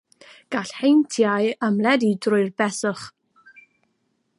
[0.55, 3.05] Gall heintiau ymledu drwy beswch.